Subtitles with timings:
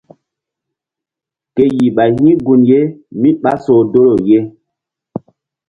[1.55, 2.79] Ke yih ɓay hi̧ gun ye
[3.19, 4.39] mí ɓá soh doro ye.